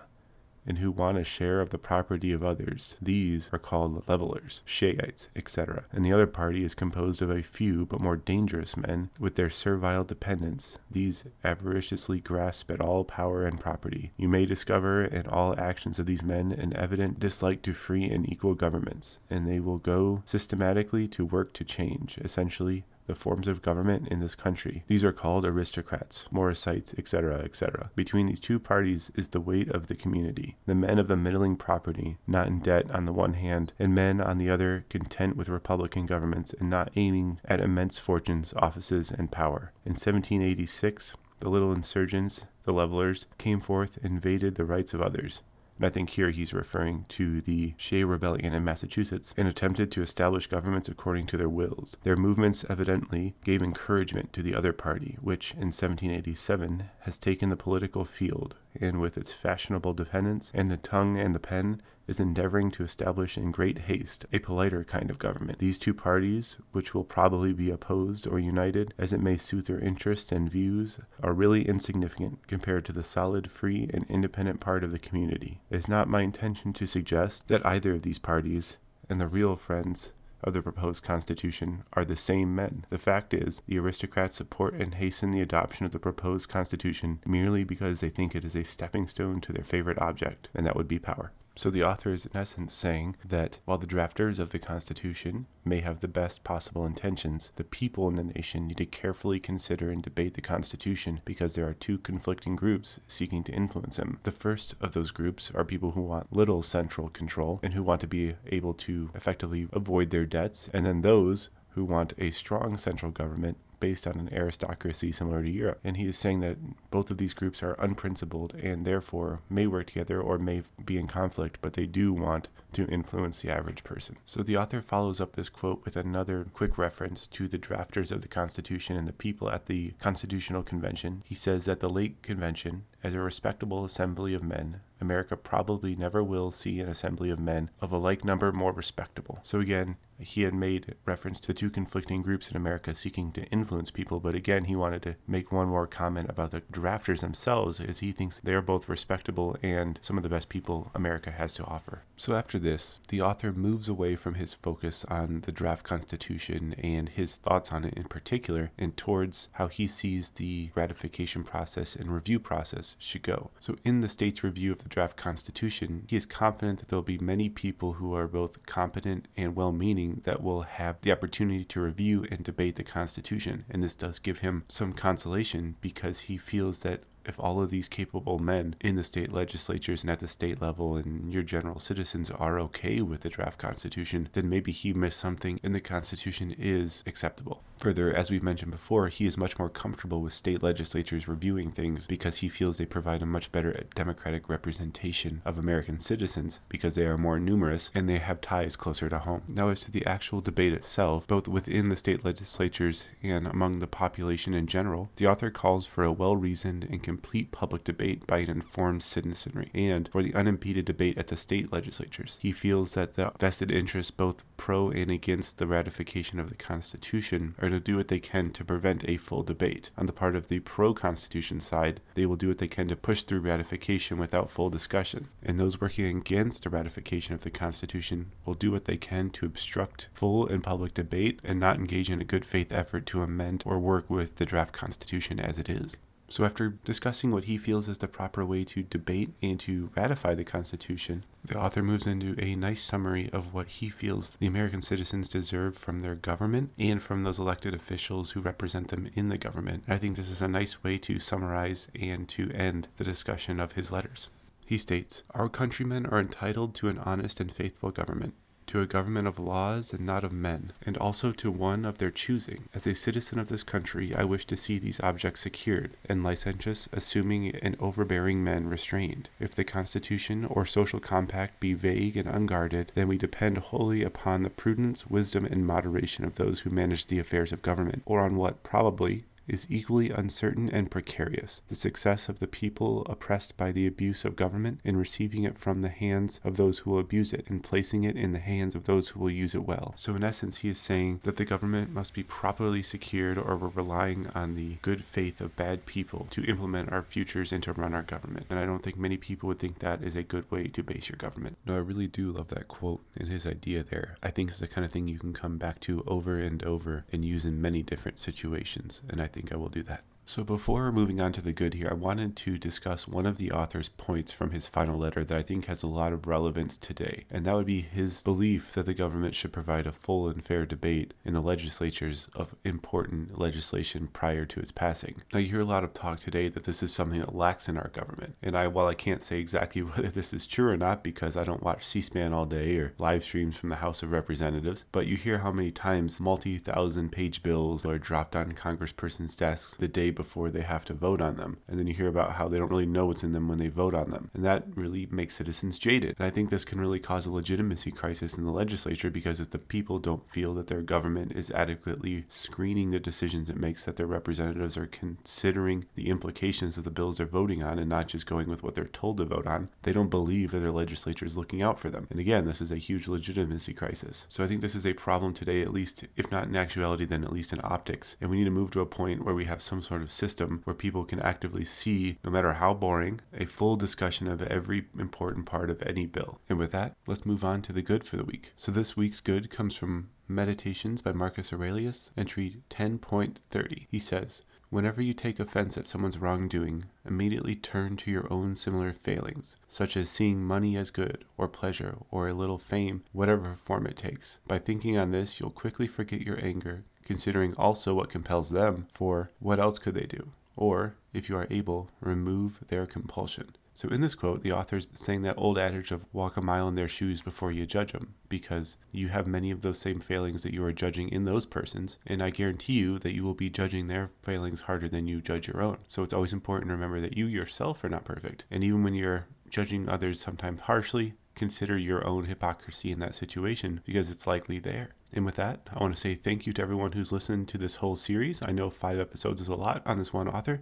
and 0.68 0.80
who 0.80 0.92
want 0.92 1.18
a 1.18 1.24
share 1.24 1.62
of 1.62 1.70
the 1.70 1.78
property 1.78 2.32
of 2.32 2.44
others. 2.44 2.98
These 3.02 3.50
are 3.54 3.60
called 3.60 4.08
levelers, 4.08 4.62
Shayites, 4.68 5.30
etc. 5.36 5.86
And 5.92 6.04
the 6.04 6.14
other 6.14 6.28
party 6.28 6.64
is 6.64 6.76
composed 6.76 7.22
of 7.22 7.30
a 7.30 7.42
few 7.42 7.86
but 7.86 8.02
more 8.02 8.18
dangerous 8.18 8.76
men 8.76 9.10
with 9.20 9.36
their 9.36 9.50
servile 9.50 10.04
dependents. 10.04 10.78
These 10.92 11.26
avariciously 11.44 12.20
grasp 12.20 12.70
at 12.70 12.82
all 12.82 13.04
power 13.06 13.46
and 13.46 13.60
property. 13.60 14.12
You 14.18 14.28
may 14.28 14.46
discover 14.46 15.06
in 15.06 15.26
all 15.28 15.58
actions 15.58 16.00
of 16.00 16.06
these 16.06 16.24
men 16.24 16.52
an 16.52 16.76
evident 16.76 17.20
dislike 17.20 17.62
to 17.64 17.74
free 17.74 18.06
and 18.06 18.30
equal 18.30 18.54
governments, 18.54 19.20
and 19.30 19.48
they 19.48 19.60
will 19.60 19.78
go 19.78 20.22
systematically 20.26 21.08
to 21.10 21.26
work 21.26 21.54
to 21.54 21.64
change, 21.64 22.18
essentially, 22.18 22.84
the 23.08 23.16
forms 23.16 23.48
of 23.48 23.62
government 23.62 24.08
in 24.10 24.20
this 24.20 24.36
country. 24.36 24.84
These 24.88 25.04
are 25.04 25.12
called 25.12 25.46
aristocrats, 25.46 26.28
Mauricites, 26.32 26.98
etc., 26.98 27.40
etc. 27.40 27.90
Between 27.96 28.28
these 28.28 28.40
two 28.40 28.60
parties 28.60 29.12
is 29.16 29.30
the 29.30 29.42
weight 29.42 29.70
of 29.70 29.88
the 29.88 29.96
community. 29.96 30.58
The 30.66 30.76
men 30.76 31.00
of 31.00 31.08
the 31.08 31.18
middling 31.18 31.56
property, 31.56 32.18
not 32.28 32.48
in 32.48 32.60
debt 32.60 32.92
on 32.92 33.06
the 33.06 33.14
one 33.14 33.34
hand, 33.34 33.74
and 33.80 33.96
men 33.96 34.22
on 34.22 34.38
the 34.38 34.50
other 34.50 34.86
content 34.90 35.36
with 35.36 35.50
republican 35.50 36.06
governments 36.06 36.54
and 36.60 36.70
not 36.70 36.92
aiming 36.96 37.40
at 37.46 37.62
immense 37.62 37.98
fortunes, 37.98 38.54
offices, 38.58 39.12
and 39.12 39.32
power. 39.32 39.72
In 39.86 39.94
1786, 39.94 41.16
the 41.40 41.50
little 41.50 41.72
insurgents, 41.72 42.46
the 42.64 42.74
levelers, 42.74 43.26
came 43.38 43.60
forth 43.60 43.98
and 43.98 44.16
invaded 44.16 44.56
the 44.56 44.66
rights 44.66 44.94
of 44.94 45.02
others 45.02 45.42
and 45.78 45.86
I 45.86 45.90
think 45.90 46.12
here 46.12 46.32
he's 46.32 46.54
referring 46.54 47.06
to 47.10 47.42
the 47.42 47.74
Shays 47.78 48.06
Rebellion 48.06 48.54
in 48.54 48.64
Massachusetts, 48.64 49.34
and 49.38 49.48
attempted 49.48 49.92
to 49.92 50.02
establish 50.02 50.48
governments 50.48 50.90
according 50.90 51.28
to 51.28 51.38
their 51.38 51.50
wills. 51.50 51.98
Their 52.04 52.16
movements 52.16 52.66
evidently 52.70 53.36
gave 53.44 53.62
encouragement 53.62 54.34
to 54.34 54.42
the 54.42 54.56
other 54.56 54.74
party, 54.74 55.18
which 55.22 55.52
in 55.52 55.68
1787 55.68 56.90
has 57.02 57.18
taken 57.18 57.50
the 57.50 57.56
political 57.56 58.06
field, 58.06 58.56
and 58.80 59.00
with 59.00 59.18
its 59.18 59.34
fashionable 59.34 59.94
dependents 59.94 60.52
and 60.54 60.70
the 60.72 60.78
tongue 60.78 61.18
and 61.18 61.34
the 61.34 61.40
pen, 61.40 61.82
is 62.08 62.20
endeavoring 62.20 62.72
to 62.72 62.84
establish 62.84 63.38
in 63.38 63.52
great 63.52 63.80
haste 63.80 64.26
a 64.32 64.40
politer 64.40 64.84
kind 64.84 65.10
of 65.10 65.20
government. 65.20 65.60
These 65.60 65.78
two 65.78 65.94
parties, 65.94 66.58
which 66.72 66.94
will 66.94 67.04
probably 67.04 67.54
be 67.54 67.70
opposed 67.70 68.26
or 68.26 68.40
united 68.40 68.94
as 68.98 69.12
it 69.12 69.22
may 69.22 69.38
suit 69.38 69.66
their 69.66 69.80
interests 69.80 70.32
and 70.32 70.50
views, 70.50 71.00
are 71.22 71.34
really 71.34 71.68
insignificant 71.68 72.48
compared 72.48 72.86
to 72.86 72.94
the 72.94 73.04
solid, 73.04 73.52
free, 73.52 73.90
and 73.94 74.06
independent 74.10 74.60
part 74.60 74.84
of 74.84 74.92
the 74.92 75.00
community. 75.00 75.60
It 75.70 75.78
is 75.78 75.88
not 75.88 76.08
my 76.08 76.22
intention 76.22 76.74
to 76.74 76.88
suggest 76.88 77.48
that 77.48 77.66
either 77.66 77.94
of 77.94 78.04
these 78.04 78.20
parties 78.20 78.78
and 79.10 79.20
the 79.20 79.28
real 79.28 79.56
friends 79.56 80.12
of 80.44 80.54
the 80.54 80.62
proposed 80.62 81.04
Constitution 81.04 81.84
are 81.94 82.06
the 82.06 82.16
same 82.16 82.54
men. 82.54 82.86
The 82.90 82.98
fact 82.98 83.34
is, 83.34 83.62
the 83.68 83.80
aristocrats 83.80 84.36
support 84.36 84.76
and 84.76 84.96
hasten 84.96 85.32
the 85.32 85.42
adoption 85.42 85.86
of 85.86 85.92
the 85.92 86.00
proposed 86.00 86.48
Constitution 86.48 87.20
merely 87.26 87.64
because 87.64 88.00
they 88.00 88.10
think 88.10 88.36
it 88.36 88.46
is 88.46 88.56
a 88.56 88.64
stepping 88.64 89.08
stone 89.08 89.42
to 89.42 89.52
their 89.52 89.64
favorite 89.64 90.00
object, 90.00 90.50
and 90.54 90.66
that 90.66 90.76
would 90.76 90.88
be 90.88 91.00
power. 91.00 91.32
So 91.58 91.72
the 91.72 91.84
author 91.84 92.14
is, 92.14 92.28
in 92.28 92.38
essence, 92.38 92.72
saying 92.74 93.16
that 93.26 93.58
while 93.66 93.80
the 93.80 93.88
drafters 93.88 94.38
of 94.38 94.52
the 94.52 94.60
Constitution 94.60 95.48
may 95.66 95.82
have 95.82 96.02
the 96.02 96.08
best 96.08 96.44
possible 96.44 96.86
intentions, 96.86 97.52
the 97.56 97.64
people 97.64 98.08
in 98.08 98.14
the 98.14 98.24
nation 98.24 98.68
need 98.68 98.78
to 98.78 98.86
carefully 98.86 99.40
consider 99.40 99.90
and 99.90 100.04
debate 100.04 100.36
the 100.36 100.42
Constitution 100.42 101.20
because 101.26 101.56
there 101.56 101.68
are 101.68 101.74
two 101.74 101.98
conflicting 101.98 102.56
groups 102.56 103.00
seeking 103.08 103.44
to 103.44 103.52
influence 103.52 103.98
him. 103.98 104.20
The 104.22 104.32
first 104.32 104.76
of 104.80 104.94
those 104.94 105.10
groups 105.10 105.52
are 105.56 105.66
people 105.66 105.92
who 105.92 106.02
want 106.02 106.32
little 106.32 106.62
central 106.62 107.10
control 107.10 107.60
and 107.64 107.74
who 107.74 107.82
want 107.82 108.02
to 108.02 108.08
be 108.08 108.36
able 108.46 108.76
to 108.76 109.10
effectively 109.16 109.68
avoid 109.74 110.12
their 110.12 110.28
debts, 110.28 110.70
and 110.74 110.86
then 110.86 111.02
those 111.02 111.50
who 111.70 111.84
want 111.84 112.14
a 112.20 112.30
strong 112.32 112.78
central 112.78 113.12
government 113.12 113.58
based 113.80 114.08
on 114.08 114.16
an 114.16 114.34
aristocracy 114.34 115.12
similar 115.12 115.44
to 115.44 115.50
Europe. 115.50 115.80
And 115.84 115.98
he 115.98 116.08
is 116.08 116.18
saying 116.18 116.42
that 116.42 116.58
both 116.90 117.12
of 117.12 117.18
these 117.18 117.34
groups 117.34 117.62
are 117.64 117.74
unprincipled 117.74 118.56
and 118.56 118.86
therefore 118.86 119.42
may 119.50 119.68
work 119.68 119.88
together 119.88 120.22
or 120.22 120.38
may 120.38 120.64
be 120.84 120.98
in 120.98 121.08
conflict, 121.08 121.60
but 121.62 121.74
they 121.74 121.86
do 121.86 122.14
want 122.14 122.50
to 122.74 122.88
influence 122.88 123.42
the 123.42 123.50
average 123.50 123.84
person. 123.84 124.18
So 124.26 124.44
the 124.44 124.58
author 124.58 124.82
follows 124.82 125.22
up 125.22 125.36
this 125.36 125.50
quote 125.50 125.84
with 125.86 125.96
another 125.96 126.48
quick 126.54 126.78
reference 126.78 127.28
to 127.28 127.48
the 127.48 127.58
drafters 127.58 128.12
of 128.12 128.22
the 128.22 128.28
Constitution 128.28 128.98
and 128.98 129.08
the 129.08 129.14
people 129.14 129.50
at 129.50 129.68
the 129.68 129.94
Constitutional 130.00 130.64
Convention. 130.64 131.24
He 131.26 131.36
says 131.36 131.66
that 131.66 131.80
the 131.80 131.90
late 131.90 132.22
convention, 132.22 132.84
as 133.04 133.14
a 133.14 133.20
respectable 133.20 133.86
assembly 133.86 134.34
of 134.34 134.44
men, 134.44 134.82
America 135.00 135.38
probably 135.38 135.96
never 135.96 136.24
will 136.24 136.52
see 136.52 136.80
an 136.80 136.90
assembly 136.90 137.30
of 137.30 137.40
men 137.40 137.70
of 137.82 137.92
a 137.92 137.98
like 137.98 138.26
number 138.26 138.52
more 138.52 138.72
respectable. 138.72 139.40
So 139.44 139.60
again, 139.60 139.98
he 140.20 140.42
had 140.42 140.54
made 140.54 140.96
reference 141.06 141.40
to 141.42 141.48
the 141.48 141.54
two 141.54 141.70
conflicting 141.70 142.22
groups 142.22 142.50
in 142.50 142.58
America 142.58 142.96
seeking 142.96 143.32
to 143.34 143.46
influence 143.46 143.67
people, 143.94 144.20
but 144.20 144.36
again, 144.36 144.66
he 144.66 144.76
wanted 144.76 145.02
to 145.04 145.16
make 145.28 145.52
one 145.52 145.68
more 145.68 145.88
comment 145.88 146.30
about 146.30 146.52
the 146.52 146.62
drafters 146.62 147.22
themselves, 147.22 147.80
as 147.80 148.00
he 148.00 148.12
thinks 148.12 148.40
they 148.44 148.54
are 148.54 148.62
both 148.62 148.90
respectable 148.90 149.56
and 149.62 150.00
some 150.02 150.18
of 150.18 150.24
the 150.24 150.30
best 150.30 150.50
people 150.50 150.90
America 150.96 151.32
has 151.32 151.54
to 151.56 151.64
offer. 151.66 152.04
So 152.16 152.34
after 152.34 152.58
this, 152.58 153.00
the 153.10 153.22
author 153.22 153.52
moves 153.52 153.88
away 153.88 154.16
from 154.16 154.36
his 154.36 154.54
focus 154.54 155.06
on 155.06 155.42
the 155.42 155.52
draft 155.52 155.84
constitution 155.84 156.74
and 156.82 157.10
his 157.10 157.36
thoughts 157.36 157.72
on 157.72 157.84
it 157.84 157.94
in 157.96 158.06
particular, 158.06 158.72
and 158.78 158.96
towards 158.96 159.50
how 159.54 159.68
he 159.68 159.88
sees 159.88 160.32
the 160.32 160.72
ratification 160.74 161.44
process 161.44 161.96
and 161.96 162.12
review 162.12 162.40
process 162.40 162.96
should 162.98 163.24
go. 163.24 163.52
So 163.60 163.76
in 163.84 164.02
the 164.02 164.10
state's 164.10 164.44
review 164.44 164.72
of 164.72 164.84
the 164.84 164.90
draft 164.90 165.18
constitution, 165.18 166.06
he 166.08 166.16
is 166.16 166.26
confident 166.26 166.80
that 166.80 166.90
there 166.90 166.98
will 166.98 167.04
be 167.04 167.18
many 167.18 167.50
people 167.50 167.94
who 167.94 168.16
are 168.16 168.28
both 168.28 168.66
competent 168.66 169.28
and 169.36 169.56
well 169.56 169.72
meaning 169.72 170.22
that 170.24 170.42
will 170.42 170.64
have 170.64 171.02
the 171.02 171.12
opportunity 171.12 171.64
to 171.66 171.82
review 171.82 172.26
and 172.32 172.44
debate 172.44 172.76
the 172.76 172.84
Constitution. 172.84 173.57
And 173.70 173.84
this 173.84 173.96
does 173.96 174.20
give 174.20 174.40
him 174.40 174.64
some 174.68 174.94
consolation 174.94 175.76
because 175.82 176.22
he 176.22 176.38
feels 176.38 176.80
that 176.80 177.02
if 177.28 177.40
all 177.40 177.62
of 177.62 177.70
these 177.70 177.88
capable 177.88 178.40
men 178.40 178.76
in 178.82 178.96
the 178.96 179.04
state 179.04 179.32
legislatures 179.32 180.04
and 180.04 180.12
at 180.12 180.20
the 180.20 180.28
state 180.28 180.62
level 180.62 180.96
and 180.96 181.32
your 181.32 181.44
general 181.44 181.80
citizens 181.80 182.32
are 182.32 182.60
okay 182.60 183.02
with 183.02 183.22
the 183.22 183.30
draft 183.30 183.58
constitution, 183.58 184.30
then 184.34 184.50
maybe 184.50 184.72
he 184.72 184.94
missed 184.94 185.20
something 185.20 185.60
and 185.64 185.76
the 185.76 185.82
constitution 185.82 186.56
is 186.58 187.04
acceptable. 187.06 187.64
Further, 187.80 188.12
as 188.12 188.32
we've 188.32 188.42
mentioned 188.42 188.72
before, 188.72 189.08
he 189.08 189.28
is 189.28 189.38
much 189.38 189.60
more 189.60 189.70
comfortable 189.70 190.22
with 190.22 190.34
state 190.34 190.64
legislatures 190.64 191.28
reviewing 191.28 191.70
things 191.70 192.08
because 192.08 192.38
he 192.38 192.50
feels 192.50 192.78
they 192.78 192.86
provide 192.86 193.22
a 193.22 193.26
much 193.26 193.52
better 193.52 193.84
democratic 193.94 194.50
representation 194.50 195.44
of 195.46 195.60
American 195.60 196.00
citizens 196.00 196.60
because 196.70 196.96
they 196.96 197.06
are 197.06 197.18
more 197.20 197.40
numerous 197.40 197.92
and 197.94 198.10
they 198.10 198.18
have 198.18 198.42
ties 198.42 198.76
closer 198.76 199.10
to 199.10 199.20
home. 199.20 199.44
Now, 199.54 199.70
as 199.70 199.82
to 199.82 199.92
the 199.92 200.06
actual 200.08 200.42
debate 200.42 200.74
itself, 200.74 201.28
both 201.28 201.48
within 201.48 201.90
the 201.90 201.96
state 201.96 202.26
legislatures 202.26 203.06
and 203.22 203.46
among 203.46 203.78
the 203.78 203.88
population 203.88 204.56
in 204.56 204.66
general, 204.66 205.12
the 205.18 205.28
author 205.28 205.52
calls 205.52 205.86
for 205.86 206.04
a 206.04 206.12
well 206.12 206.36
reasoned 206.36 206.88
and 206.90 207.04
complete 207.18 207.52
public 207.52 207.84
debate 207.84 208.28
by 208.28 208.38
an 208.38 208.50
informed 208.50 209.02
citizenry 209.02 209.72
and 209.74 210.08
for 210.10 210.22
the 210.22 210.36
unimpeded 210.36 210.86
debate 210.86 211.18
at 211.18 211.28
the 211.28 211.36
state 211.36 211.74
legislatures. 211.74 212.38
He 212.40 212.52
feels 212.52 212.94
that 212.94 213.16
the 213.16 213.32
vested 213.40 213.72
interests, 213.72 214.12
both 214.12 214.44
pro 214.56 214.92
and 214.92 215.10
against 215.10 215.58
the 215.58 215.66
ratification 215.66 216.40
of 216.40 216.50
the 216.50 216.56
Constitution, 216.56 217.56
are 217.60 217.70
to 217.70 217.80
do 217.80 217.98
what 217.98 218.10
they 218.10 218.20
can 218.20 218.52
to 218.52 218.64
prevent 218.64 219.04
a 219.10 219.18
full 219.18 219.42
debate. 219.42 219.90
On 219.98 220.06
the 220.06 220.14
part 220.14 220.36
of 220.36 220.48
the 220.48 220.60
pro 220.60 220.94
Constitution 220.94 221.60
side, 221.60 222.02
they 222.14 222.28
will 222.28 222.36
do 222.36 222.50
what 222.50 222.60
they 222.60 222.68
can 222.68 222.88
to 222.90 222.96
push 222.96 223.24
through 223.24 223.40
ratification 223.40 224.20
without 224.20 224.52
full 224.52 224.70
discussion. 224.70 225.30
And 225.42 225.60
those 225.60 225.82
working 225.82 226.18
against 226.18 226.64
the 226.64 226.70
ratification 226.70 227.34
of 227.34 227.42
the 227.42 227.50
Constitution 227.50 228.32
will 228.46 228.54
do 228.54 228.72
what 228.72 228.86
they 228.86 228.98
can 228.98 229.32
to 229.32 229.48
obstruct 229.48 230.10
full 230.14 230.48
and 230.48 230.64
public 230.64 230.94
debate 230.94 231.40
and 231.44 231.60
not 231.60 231.78
engage 231.78 232.12
in 232.12 232.22
a 232.22 232.26
good 232.26 232.46
faith 232.46 232.72
effort 232.72 233.08
to 233.08 233.24
amend 233.24 233.64
or 233.66 233.80
work 233.80 234.08
with 234.08 234.36
the 234.36 234.46
draft 234.46 234.72
Constitution 234.72 235.40
as 235.40 235.58
it 235.58 235.68
is. 235.68 235.98
So, 236.30 236.44
after 236.44 236.70
discussing 236.84 237.32
what 237.32 237.46
he 237.46 237.58
feels 237.58 237.88
is 237.88 238.00
the 238.00 238.08
proper 238.08 238.46
way 238.46 238.66
to 238.66 238.84
debate 238.84 239.34
and 239.42 239.58
to 239.62 239.92
ratify 239.96 240.36
the 240.36 240.44
Constitution, 240.44 241.24
the 241.44 241.58
author 241.58 241.82
moves 241.82 242.06
into 242.06 242.36
a 242.38 242.56
nice 242.56 242.84
summary 242.84 243.30
of 243.32 243.54
what 243.54 243.68
he 243.68 243.90
feels 243.90 244.36
the 244.36 244.46
American 244.46 244.82
citizens 244.82 245.30
deserve 245.30 245.78
from 245.78 246.00
their 246.00 246.16
government 246.16 246.72
and 246.78 247.02
from 247.02 247.24
those 247.24 247.40
elected 247.40 247.74
officials 247.74 248.32
who 248.32 248.42
represent 248.42 248.90
them 248.90 249.10
in 249.16 249.30
the 249.30 249.38
government. 249.38 249.84
I 249.88 249.98
think 249.98 250.18
this 250.18 250.30
is 250.30 250.42
a 250.42 250.50
nice 250.50 250.84
way 250.84 250.98
to 250.98 251.18
summarize 251.18 251.88
and 251.98 252.28
to 252.30 252.52
end 252.52 252.90
the 252.98 253.06
discussion 253.06 253.62
of 253.62 253.74
his 253.74 253.92
letters. 253.94 254.28
He 254.66 254.78
states 254.78 255.24
Our 255.32 255.48
countrymen 255.48 256.06
are 256.06 256.20
entitled 256.20 256.76
to 256.76 256.90
an 256.90 256.98
honest 256.98 257.40
and 257.40 257.52
faithful 257.52 257.92
government 257.92 258.34
to 258.68 258.82
a 258.82 258.86
government 258.86 259.28
of 259.28 259.40
laws 259.40 259.94
and 259.94 260.06
not 260.06 260.24
of 260.24 260.32
men, 260.32 260.74
and 260.86 260.98
also 260.98 261.32
to 261.32 261.50
one 261.50 261.86
of 261.86 261.98
their 261.98 262.12
choosing. 262.12 262.70
As 262.74 262.86
a 262.86 262.94
citizen 262.94 263.40
of 263.40 263.50
this 263.50 263.64
country, 263.64 264.14
I 264.16 264.24
wish 264.24 264.46
to 264.48 264.58
see 264.58 264.78
these 264.80 265.00
objects 265.00 265.42
secured, 265.42 265.98
and 266.06 266.24
licentious, 266.24 266.88
assuming 266.92 267.56
and 267.56 267.76
overbearing 267.80 268.44
men 268.44 268.68
restrained. 268.68 269.30
If 269.40 269.56
the 269.56 269.64
Constitution 269.64 270.46
or 270.46 270.66
social 270.66 271.00
compact 271.00 271.60
be 271.60 271.74
vague 271.74 272.18
and 272.18 272.28
unguarded, 272.28 272.92
then 272.96 273.08
we 273.08 273.18
depend 273.18 273.58
wholly 273.58 274.04
upon 274.04 274.44
the 274.44 274.50
prudence, 274.50 275.08
wisdom, 275.08 275.46
and 275.46 275.66
moderation 275.66 276.26
of 276.26 276.36
those 276.36 276.62
who 276.62 276.70
manage 276.70 277.08
the 277.08 277.20
affairs 277.20 277.52
of 277.52 277.62
government, 277.62 278.04
or 278.06 278.20
on 278.20 278.36
what, 278.36 278.64
probably, 278.64 279.26
is 279.48 279.66
equally 279.70 280.10
uncertain 280.10 280.70
and 280.70 280.92
precarious. 280.92 281.62
The 281.70 281.76
success 281.76 282.30
of 282.30 282.40
the 282.40 282.48
people 282.48 283.06
oppressed 283.10 283.58
by 283.58 283.72
the 283.72 283.88
abuse 283.88 284.26
of 284.26 284.36
government 284.36 284.80
in 284.84 284.98
receiving 284.98 285.44
it 285.44 285.58
from 285.58 285.82
the 285.82 285.90
hands 285.90 286.40
of 286.44 286.58
those 286.58 286.80
who 286.80 286.92
will 286.92 287.00
abuse 287.00 287.34
it 287.34 287.46
and 287.48 287.64
placing 287.64 288.04
it 288.04 288.16
in 288.16 288.32
the 288.32 288.40
hands 288.40 288.76
of 288.76 288.86
those 288.86 289.10
who 289.10 289.20
will 289.20 289.32
use 289.32 289.56
it 289.56 289.66
well. 289.66 289.94
So, 289.96 290.16
in 290.16 290.24
essence, 290.24 290.58
he 290.58 290.70
is 290.70 290.80
saying 290.80 291.22
that 291.24 291.38
the 291.38 291.46
government 291.46 291.92
must 291.92 292.14
be 292.14 292.24
properly 292.24 292.82
secured 292.82 293.38
or 293.38 293.56
we're 293.56 293.68
relying 293.68 294.28
on 294.36 294.56
the 294.56 294.78
good 294.82 295.04
faith 295.04 295.42
of 295.42 295.56
bad 295.56 295.86
people 295.86 296.28
to 296.32 296.44
implement 296.46 296.92
our 296.92 297.04
futures 297.04 297.52
and 297.52 297.64
to 297.64 297.74
run 297.74 297.94
our 297.94 298.04
government. 298.04 298.48
And 298.50 298.60
I 298.60 298.66
don't 298.66 298.84
think 298.84 298.98
many 298.98 299.18
people 299.18 299.48
would 299.48 299.60
think 299.60 299.80
that 299.80 300.04
is 300.04 300.16
a 300.16 300.24
good 300.24 300.50
way 300.52 300.68
to 300.68 300.84
base 300.84 301.10
your 301.10 301.18
government. 301.18 301.58
No, 301.66 301.76
I 301.76 301.80
really 301.80 302.08
do 302.08 302.32
love 302.32 302.50
that 302.50 302.68
quote 302.68 303.02
and 303.16 303.30
his 303.30 303.46
idea 303.46 303.84
there. 303.84 304.18
I 304.22 304.32
think 304.32 304.50
it's 304.50 304.60
the 304.60 304.68
kind 304.68 304.86
of 304.86 304.92
thing 304.92 305.08
you 305.08 305.20
can 305.20 305.34
come 305.34 305.58
back 305.58 305.80
to 305.82 306.04
over 306.08 306.40
and 306.40 306.64
over 306.64 307.06
and 307.12 307.24
use 307.24 307.46
in 307.46 307.62
many 307.62 307.82
different 307.82 308.20
situations. 308.20 309.02
And 309.10 309.22
I 309.22 309.26
think 309.26 309.37
I 309.38 309.40
think 309.40 309.54
I 309.54 309.56
will 309.56 309.70
do 309.70 309.84
that. 309.84 310.04
So, 310.30 310.44
before 310.44 310.92
moving 310.92 311.22
on 311.22 311.32
to 311.32 311.42
the 311.42 311.54
good 311.54 311.74
here, 311.74 311.88
I 311.90 311.94
wanted 311.94 312.36
to 312.36 312.58
discuss 312.58 313.08
one 313.08 313.26
of 313.26 313.38
the 313.38 313.50
author's 313.50 313.88
points 313.88 314.30
from 314.30 314.52
his 314.52 314.68
final 314.68 315.00
letter 315.00 315.24
that 315.24 315.38
I 315.38 315.42
think 315.42 315.68
has 315.68 315.84
a 315.84 315.88
lot 315.88 316.12
of 316.12 316.28
relevance 316.28 316.78
today, 316.78 317.24
and 317.32 317.46
that 317.46 317.56
would 317.56 317.66
be 317.66 317.80
his 317.80 318.24
belief 318.24 318.74
that 318.74 318.86
the 318.86 318.94
government 318.94 319.36
should 319.36 319.54
provide 319.54 319.88
a 319.88 319.94
full 319.94 320.28
and 320.28 320.44
fair 320.44 320.66
debate 320.66 321.14
in 321.24 321.34
the 321.34 321.40
legislatures 321.40 322.28
of 322.36 322.58
important 322.66 323.40
legislation 323.40 324.10
prior 324.12 324.44
to 324.48 324.60
its 324.60 324.74
passing. 324.74 325.16
Now, 325.34 325.40
you 325.40 325.48
hear 325.48 325.62
a 325.62 325.66
lot 325.66 325.86
of 325.86 325.94
talk 325.94 326.20
today 326.20 326.50
that 326.50 326.66
this 326.66 326.84
is 326.84 326.92
something 326.92 327.22
that 327.22 327.34
lacks 327.34 327.70
in 327.70 327.78
our 327.78 327.88
government, 327.88 328.36
and 328.44 328.58
I, 328.58 328.68
while 328.68 328.88
I 328.88 328.96
can't 328.96 329.24
say 329.24 329.40
exactly 329.40 329.82
whether 329.82 330.10
this 330.10 330.34
is 330.34 330.46
true 330.46 330.70
or 330.70 330.78
not 330.78 331.06
because 331.06 331.38
I 331.38 331.46
don't 331.46 331.64
watch 331.64 331.88
C 331.88 332.02
SPAN 332.02 332.34
all 332.34 332.46
day 332.46 332.76
or 332.76 332.94
live 332.98 333.24
streams 333.24 333.56
from 333.56 333.70
the 333.70 333.78
House 333.78 334.04
of 334.04 334.12
Representatives, 334.12 334.84
but 334.92 335.08
you 335.08 335.16
hear 335.16 335.38
how 335.38 335.54
many 335.54 335.72
times 335.72 336.20
multi 336.20 336.58
thousand 336.58 337.14
page 337.14 337.44
bills 337.44 337.86
are 337.86 337.98
dropped 337.98 338.36
on 338.36 338.52
congresspersons' 338.52 339.38
desks 339.38 339.78
the 339.78 339.88
day 339.88 340.12
before 340.18 340.50
they 340.50 340.62
have 340.62 340.84
to 340.86 340.94
vote 340.94 341.22
on 341.22 341.38
them. 341.38 341.60
And 341.68 341.80
then 341.80 341.88
you 341.88 341.94
hear 341.94 342.10
about 342.10 342.34
how 342.34 342.50
they 342.50 342.58
don't 342.58 342.70
really 342.70 342.86
know 342.86 343.06
what's 343.06 343.24
in 343.24 343.32
them 343.32 343.48
when 343.48 343.60
they 343.60 343.70
vote 343.70 343.94
on 343.94 344.12
them. 344.12 344.30
And 344.34 344.44
that 344.44 344.66
really 344.76 345.08
makes 345.10 345.36
citizens 345.36 345.80
jaded. 345.80 346.16
And 346.18 346.28
I 346.28 346.30
think 346.30 346.50
this 346.50 346.66
can 346.66 346.82
really 346.82 347.00
cause 347.00 347.26
a 347.26 347.32
legitimacy 347.32 347.92
crisis 347.92 348.38
in 348.38 348.46
the 348.46 348.52
legislature 348.52 349.10
because 349.10 349.40
if 349.40 349.52
the 349.52 349.60
people 349.60 350.00
don't 350.00 350.30
feel 350.30 350.54
that 350.56 350.68
their 350.68 350.82
government 350.82 351.32
is 351.34 351.52
adequately 351.52 352.26
screening 352.28 352.90
the 352.90 353.00
decisions 353.00 353.50
it 353.50 353.58
makes, 353.58 353.86
that 353.86 353.96
their 353.96 354.08
representatives 354.08 354.76
are 354.76 354.88
considering 354.88 355.86
the 355.96 356.10
implications 356.10 356.78
of 356.78 356.84
the 356.84 356.92
bills 356.92 357.18
they're 357.18 357.28
voting 357.28 357.64
on 357.64 357.80
and 357.80 357.90
not 357.90 358.08
just 358.08 358.26
going 358.26 358.50
with 358.50 358.64
what 358.64 358.76
they're 358.76 358.86
told 358.86 359.18
to 359.18 359.26
vote 359.26 359.46
on, 359.46 359.70
they 359.84 359.94
don't 359.94 360.10
believe 360.10 360.52
that 360.52 360.60
their 360.60 360.72
legislature 360.72 361.26
is 361.26 361.38
looking 361.38 361.62
out 361.62 361.80
for 361.80 361.90
them. 361.90 362.08
And 362.10 362.20
again, 362.20 362.46
this 362.46 362.62
is 362.62 362.72
a 362.72 362.78
huge 362.78 363.08
legitimacy 363.08 363.74
crisis. 363.74 364.26
So 364.30 364.44
I 364.44 364.48
think 364.48 364.62
this 364.62 364.76
is 364.76 364.86
a 364.86 364.94
problem 364.94 365.34
today, 365.34 365.62
at 365.62 365.74
least, 365.74 366.06
if 366.16 366.32
not 366.32 366.48
in 366.48 366.56
actuality, 366.56 367.06
then 367.06 367.24
at 367.24 367.34
least 367.34 367.54
in 367.54 367.60
optics. 367.64 368.16
And 368.20 368.30
we 368.30 368.38
need 368.38 368.46
to 368.46 368.52
move 368.52 368.72
to 368.72 368.82
a 368.82 368.86
point 368.86 369.24
where 369.24 369.36
we 369.36 369.46
have 369.46 369.62
some 369.62 369.82
sort 369.82 370.02
of 370.02 370.07
of 370.08 370.12
system 370.14 370.62
where 370.64 370.74
people 370.74 371.04
can 371.04 371.20
actively 371.20 371.66
see, 371.66 372.18
no 372.24 372.32
matter 372.32 372.54
how 372.54 372.74
boring, 372.74 373.20
a 373.34 373.46
full 373.46 373.76
discussion 373.76 374.28
of 374.28 374.42
every 374.42 374.86
important 374.98 375.46
part 375.46 375.70
of 375.70 375.84
any 375.84 376.06
bill. 376.06 376.40
And 376.50 376.58
with 376.58 376.72
that, 376.72 376.96
let's 377.06 377.26
move 377.26 377.44
on 377.44 377.62
to 377.64 377.74
the 377.74 377.82
good 377.82 378.06
for 378.06 378.16
the 378.16 378.24
week. 378.24 378.54
So 378.56 378.72
this 378.72 378.96
week's 378.96 379.20
good 379.20 379.50
comes 379.52 379.76
from 379.76 380.10
Meditations 380.30 381.02
by 381.02 381.12
Marcus 381.12 381.54
Aurelius, 381.54 382.12
entry 382.18 382.62
10.30. 382.70 383.88
He 383.90 384.00
says, 384.00 384.42
Whenever 384.70 385.02
you 385.02 385.14
take 385.14 385.40
offense 385.40 385.78
at 385.78 385.88
someone's 385.88 386.18
wrongdoing, 386.18 386.84
immediately 387.06 387.56
turn 387.56 387.96
to 387.96 388.12
your 388.12 388.32
own 388.32 388.54
similar 388.54 388.92
failings, 388.92 389.56
such 389.70 389.96
as 389.96 390.10
seeing 390.10 390.44
money 390.44 390.76
as 390.76 390.90
good, 390.90 391.24
or 391.38 391.48
pleasure, 391.48 391.98
or 392.12 392.28
a 392.28 392.34
little 392.34 392.58
fame, 392.58 393.04
whatever 393.14 393.56
form 393.56 393.88
it 393.88 393.96
takes. 393.96 394.40
By 394.46 394.60
thinking 394.60 394.98
on 394.98 395.12
this, 395.12 395.40
you'll 395.40 395.52
quickly 395.52 395.88
forget 395.88 396.22
your 396.22 396.44
anger, 396.44 396.84
considering 397.08 397.56
also 397.56 397.94
what 397.94 398.10
compels 398.10 398.50
them, 398.50 398.86
for 398.94 399.32
what 399.40 399.62
else 399.62 399.80
could 399.80 399.96
they 399.96 400.06
do? 400.06 400.32
Or, 400.58 400.96
if 401.14 401.30
you 401.30 401.38
are 401.38 401.48
able, 401.50 401.90
remove 402.02 402.60
their 402.68 402.86
compulsion. 402.86 403.56
So, 403.74 403.88
in 403.88 404.02
this 404.02 404.16
quote, 404.16 404.44
the 404.44 404.52
author 404.52 404.78
is 404.78 404.88
saying 404.94 405.22
that 405.22 405.38
old 405.38 405.58
adage 405.58 405.92
of 405.92 406.06
walk 406.12 406.36
a 406.36 406.42
mile 406.42 406.68
in 406.68 406.76
their 406.76 406.90
shoes 406.90 407.22
before 407.22 407.52
you 407.52 407.66
judge 407.66 407.94
them, 407.94 408.16
because 408.28 408.76
you 408.92 409.08
have 409.08 409.26
many 409.26 409.52
of 409.52 409.62
those 409.62 409.78
same 409.78 410.02
failings 410.02 410.44
that 410.44 410.54
you 410.54 410.64
are 410.66 410.74
judging 410.74 411.08
in 411.10 411.24
those 411.24 411.46
persons, 411.46 411.98
and 412.06 412.22
I 412.22 412.30
guarantee 412.30 412.74
you 412.74 413.00
that 413.00 413.14
you 413.16 413.24
will 413.24 413.36
be 413.36 413.50
judging 413.50 413.88
their 413.88 414.10
failings 414.22 414.62
harder 414.62 414.90
than 414.90 415.08
you 415.08 415.22
judge 415.22 415.48
your 415.48 415.62
own. 415.62 415.78
So, 415.88 416.04
it's 416.04 416.14
always 416.14 416.34
important 416.34 416.70
to 416.70 416.74
remember 416.74 417.00
that 417.00 417.16
you 417.16 417.26
yourself 417.26 417.84
are 417.86 417.90
not 417.90 418.04
perfect. 418.04 418.44
And 418.52 418.66
even 418.66 418.84
when 418.84 418.96
you're 418.96 419.28
judging 419.50 419.88
others 419.88 420.20
sometimes 420.20 420.62
harshly, 420.62 421.14
consider 421.36 421.78
your 421.78 422.06
own 422.06 422.26
hypocrisy 422.26 422.92
in 422.92 423.00
that 423.00 423.16
situation 423.16 423.80
because 423.86 424.10
it's 424.10 424.28
likely 424.28 424.60
there. 424.60 424.90
And 425.14 425.26
with 425.26 425.36
that, 425.36 425.70
I 425.74 425.80
want 425.80 425.96
to 425.96 426.00
say 426.00 426.16
thank 426.16 426.46
you 426.46 426.54
to 426.54 426.62
everyone 426.62 426.92
who's 426.92 427.12
listened 427.12 427.48
to 427.50 427.58
this 427.58 427.76
whole 427.76 427.96
series. 427.96 428.42
I 428.42 428.52
know 428.52 428.70
five 428.70 429.00
episodes 429.00 429.42
is 429.42 429.48
a 429.48 429.56
lot 429.56 429.82
on 429.86 429.98
this 429.98 430.12
one 430.12 430.28
author, 430.28 430.62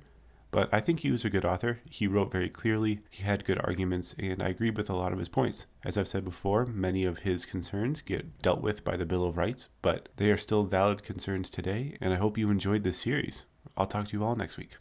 but 0.51 0.69
I 0.71 0.79
think 0.79 0.99
he 0.99 1.11
was 1.11 1.25
a 1.25 1.29
good 1.29 1.43
author. 1.43 1.81
He 1.89 2.07
wrote 2.07 2.31
very 2.31 2.49
clearly, 2.49 3.01
he 3.09 3.23
had 3.23 3.43
good 3.43 3.59
arguments, 3.59 4.15
and 4.17 4.41
I 4.41 4.49
agree 4.49 4.69
with 4.69 4.89
a 4.89 4.95
lot 4.95 5.11
of 5.11 5.19
his 5.19 5.29
points. 5.29 5.65
As 5.83 5.97
I've 5.97 6.07
said 6.07 6.23
before, 6.23 6.65
many 6.65 7.03
of 7.03 7.19
his 7.19 7.45
concerns 7.45 8.01
get 8.01 8.39
dealt 8.41 8.61
with 8.61 8.83
by 8.83 8.95
the 8.95 9.05
Bill 9.05 9.25
of 9.25 9.35
Rights, 9.35 9.67
but 9.81 10.09
they 10.17 10.31
are 10.31 10.37
still 10.37 10.63
valid 10.63 11.03
concerns 11.03 11.49
today, 11.49 11.97
and 11.99 12.13
I 12.13 12.17
hope 12.17 12.37
you 12.37 12.49
enjoyed 12.49 12.83
this 12.83 12.99
series. 12.99 13.45
I'll 13.75 13.87
talk 13.87 14.07
to 14.07 14.17
you 14.17 14.23
all 14.23 14.35
next 14.35 14.57
week. 14.57 14.77